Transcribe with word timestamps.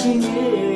watching 0.00 0.22
you. 0.22 0.69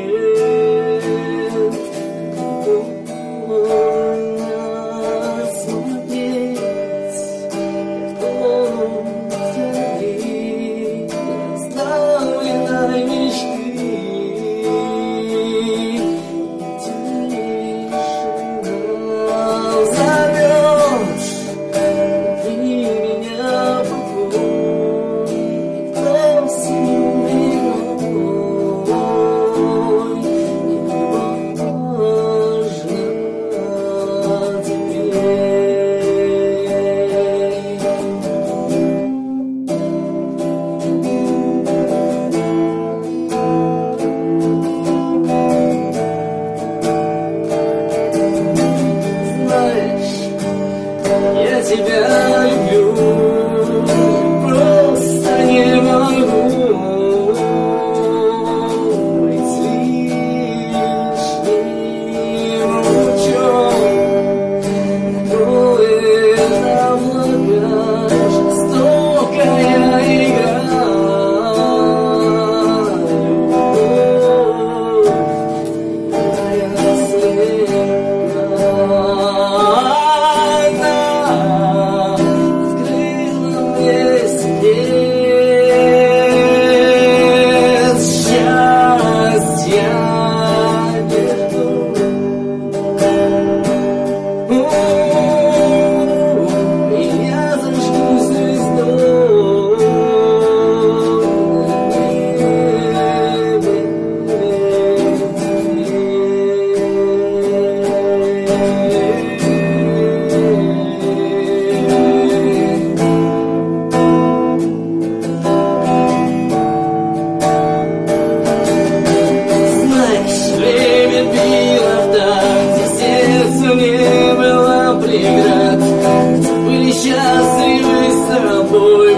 Я 51.44 51.62
тебя 51.62 52.46
люблю. 52.46 52.93
Yeah. 84.64 84.93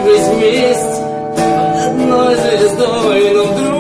быть 0.05 0.27
вместе 0.35 1.03
одной 1.87 2.37
звездой, 2.37 3.35
но 3.35 3.45
вдруг 3.45 3.76